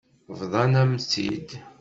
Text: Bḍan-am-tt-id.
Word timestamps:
Bḍan-am-tt-id. 0.39 1.49